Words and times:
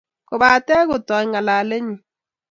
Kobate 0.29 0.75
kotoi 0.89 1.25
ngalalenyi 1.29 1.95